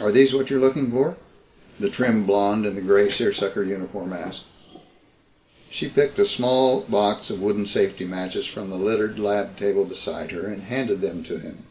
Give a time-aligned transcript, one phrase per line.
[0.00, 1.16] "Are these what you're looking for?"
[1.78, 4.42] the trim blonde in the gray seersucker uniform asked.
[5.70, 10.32] She picked a small box of wooden safety matches from the littered lab table beside
[10.32, 11.64] her and handed them to him.